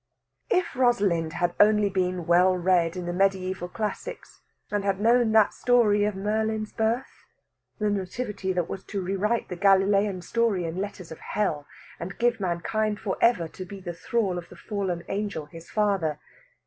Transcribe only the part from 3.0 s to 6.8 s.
the mediæval classics, and had known that story of Merlin's